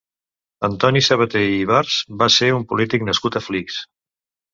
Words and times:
Antoni 0.67 1.01
Sabaté 1.07 1.41
i 1.49 1.59
Ibarz 1.65 1.97
va 2.21 2.29
ser 2.37 2.49
un 2.61 2.65
polític 2.73 3.05
nascut 3.11 3.37
a 3.37 3.43
Flix. 3.49 3.79